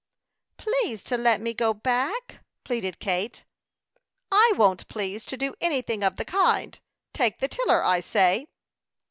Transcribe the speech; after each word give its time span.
"Please 0.57 1.03
to 1.03 1.15
let 1.15 1.39
me 1.41 1.53
go 1.53 1.75
back," 1.75 2.37
pleaded 2.63 2.97
Kate. 2.99 3.43
"I 4.31 4.51
won't 4.55 4.87
please 4.87 5.27
to 5.27 5.37
do 5.37 5.53
anything 5.61 6.03
of 6.03 6.15
the 6.15 6.25
kind. 6.25 6.79
Take 7.13 7.37
the 7.37 7.47
tiller, 7.47 7.83
I 7.85 7.99
say." 7.99 8.47